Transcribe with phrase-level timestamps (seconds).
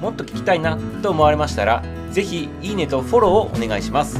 [0.00, 4.18] もっと聞きたいなと思われましたら是非いいねとフォローをお願いします。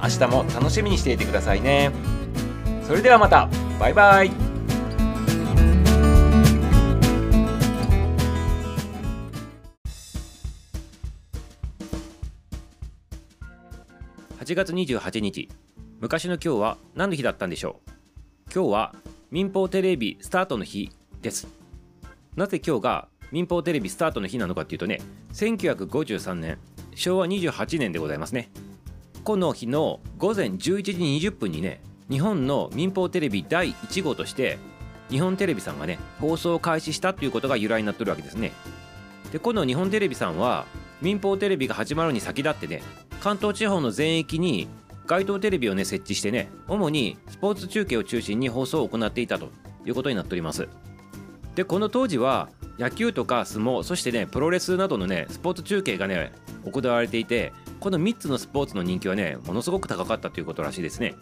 [0.00, 1.90] 明日も楽しみにしていてくださいね。
[2.86, 3.48] それではまた。
[3.80, 4.30] バイバイ。
[14.40, 15.50] 8月28日
[16.00, 17.90] 昔の今日は何の日だったんでしょう？
[18.54, 18.94] 今日は
[19.30, 21.48] 民放テレビスタートの日です。
[22.34, 25.00] なぜ今日が民放テレビスタートの日なのかっていうとね
[25.32, 26.58] 1953年
[26.94, 28.50] 昭和28年でございますね。
[29.24, 34.58] この日の午前11時20分にね日本の民放テレビ第1号として
[35.10, 38.52] 日本テレビさんがね放送を開始したということが由来になってるわけですね。
[39.32, 40.66] でこの日本テレビさんは
[41.02, 42.82] 民放テレビが始まるに先立ってね
[43.20, 44.68] 関東地方の全域に
[45.06, 49.50] 街頭テレビをね設置してね主にスポーツ中継を中心に放送を行っていたと
[49.84, 50.68] いうことになっております。
[51.54, 52.48] でこの当時は
[52.78, 56.32] 野球とか相撲そしてねプロレスなどのねスポーツ中継がね
[56.64, 61.14] 行われていてこの3つのスポーツの人気はねものすごく高かったということらしいですね。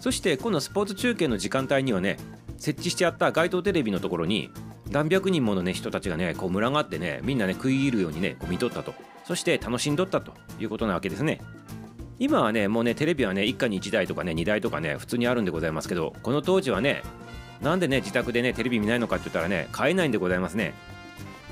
[0.00, 2.18] そしてこのスポーツ中継の時間帯にはね
[2.58, 4.50] 設置してあった街頭テレビのところに
[4.90, 8.94] 何百人ものね人たちがねこう群がってねみんなね食い入るようにねこう見とったと。
[9.24, 11.40] そして楽しんどったということなわけですね。
[12.18, 17.02] 今はねもうねテレビはね一家に1台とかね2台とかね普通にあるんでございますけどこの当時はね
[17.60, 20.74] なんでね自宅でねテレビ見ないのかって言ったらね買えないんでございますね。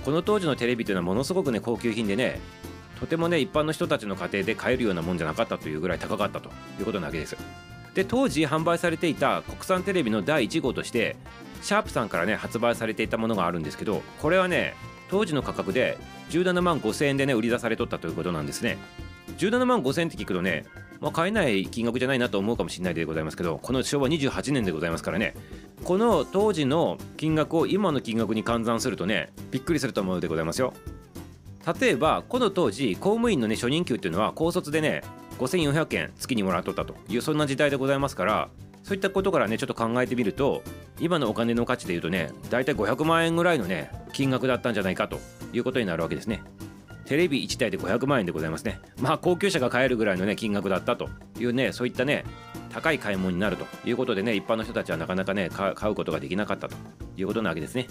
[0.04, 2.40] この当時のテレビというのはものすごくね高級品でね
[3.00, 7.36] とてもね一般の人たちの家庭で買えるようなもんじゃなかったというぐらい高かったということなわけです。
[7.94, 11.16] で当時販売されていた国産テレビの第1号として
[11.62, 14.74] シャープさんからね発売されていたものがあるんですけどこれはね
[15.10, 15.96] 当時の価格で
[16.30, 18.78] 17万5000円でね売り出されとったということなんですね。
[19.38, 20.64] 17万5000円って聞くとね、
[21.00, 25.34] まあ、買えない金額じゃないなと思うかもしれないでございますけどこの昭和28年でございますからね。
[25.84, 30.72] この当時の金額を今の金額に換算するとねびっくりすると思うでございますよ。
[31.80, 35.02] 例えばこの当時公務員のね初任給っていうのは高卒でね
[35.38, 38.48] 5400円月にもらっとったというそんな時代でございますから
[38.82, 40.62] そういったことからねちょっと考えてみると
[41.00, 45.18] 今のお金の価値でいうとね大体500万円ぐらいのね金額だったんじゃないかと
[45.52, 46.42] いうことになるわけですね。
[47.06, 48.80] テレビ1台で500万円でございますね。
[49.00, 52.24] まあ高級車が買えるぐらいのね金額だったというねそういったね
[52.70, 56.76] 高い買い物になるということでね一般の人たちはなかなかね買うことができなかったと
[57.16, 57.86] いうことなわけですね。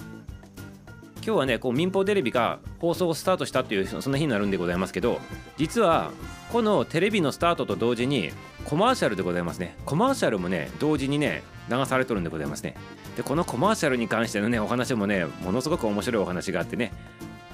[1.26, 5.22] 今日はねこう民放テレビが放送をスタートしたっていうそんな日になるんでございますけど
[5.56, 6.12] 実は
[6.52, 8.32] このテレビのスタートと同時に
[8.66, 9.78] コマーシャルでございますね。
[9.86, 12.76] コマーシャルもね同時にね流されとるんでございますね。
[13.16, 16.92] でこのコマーシャルに関してのねお話もねものすごく面白いお話があってね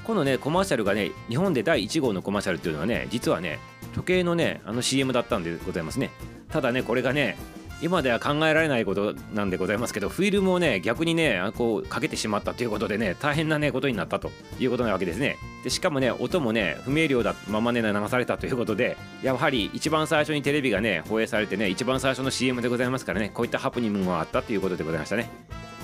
[0.09, 3.59] このねコマーシャルがね日本で第1号のコマーシャルっていうのはね実はね
[3.93, 6.09] 時計のねあの CM だったんでございますね。
[6.49, 7.37] ただねこれがね
[7.79, 15.37] 今では考えられないことなんでございますけどフィルムをね逆にねこうかけてしまったということでね大変なねことになったということなわけですね。
[15.63, 25.29] でしかもね音もね不明瞭だままね流されたということでやはり一番最初にテレビがね放映されてね一番最初の CM でございますからねこういったハプニングもあったということでございましたね。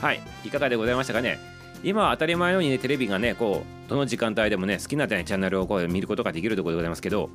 [0.02, 0.20] はい。
[0.44, 1.38] いかがでございましたかね。
[1.84, 7.30] 今は当たり前のようにねテレビがねこうどの時間帯でもね好きな、ね、チャンネルをこう見ることができるところでございますけど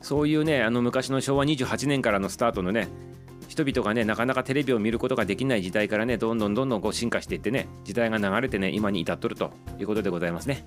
[0.00, 2.88] そういうねあの昔の昭和28年からのスタートのね
[3.48, 10.66] 人々がねなかなかテレビを見ることができない時代からねどんどんどんどんこう進化していってね時代が流れてね今に至っとるということでございますね。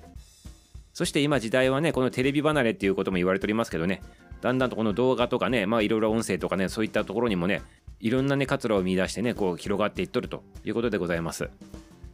[0.92, 4.00] そして今時代はねこのテレビ離れっていうことも言われておりますけどね
[4.40, 7.60] だんだんとこの動画とかねまあいろいろ音声とかねそういったところにもね
[8.00, 11.50] いろんなね活路を見出してねこう広がっていっとるということでございます。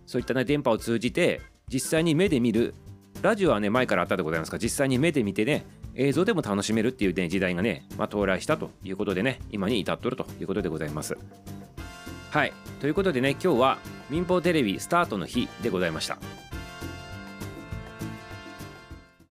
[0.06, 2.75] そういったね電波を通じて実際に目で見る
[3.22, 11.16] ラジオはね前からあったでございますが実際に目で見てね映像でも楽しめるっていう、ね、時代がね、まあ、到来したということでね今に至っとるということでございます。
[12.30, 12.53] はい。
[12.80, 13.78] ということでね今日は
[14.10, 16.19] 民放テレビスタートの日でございました。